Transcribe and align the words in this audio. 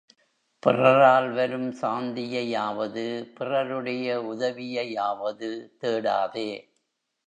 பிறரால் 0.63 1.31
வரும் 1.31 1.71
சாந்தியையாவது, 1.81 3.05
பிறருடைய 3.35 4.19
உதவியையாவது 4.21 5.51
தேடாதே. 5.81 6.49